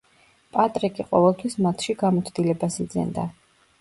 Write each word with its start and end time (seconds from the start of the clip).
პატრიკი 0.55 1.05
ყოველთვის 1.11 1.57
მათში 1.67 1.97
გამოცდილებას 2.03 2.79
იძენდა. 2.87 3.29